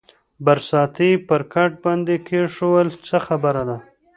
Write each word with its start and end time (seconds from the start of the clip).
برساتۍ 0.45 1.09
یې 1.13 1.23
پر 1.27 1.41
کټ 1.53 1.71
باندې 1.83 2.13
کېښوول، 2.27 2.87
څه 3.07 3.17
خبره 3.27 3.63
ده؟ 3.69 3.77